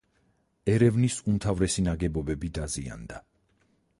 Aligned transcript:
ერევნის 0.71 1.17
უმთავრესი 1.33 1.85
ნაგებობები 1.89 2.51
დაზიანდა. 2.59 3.23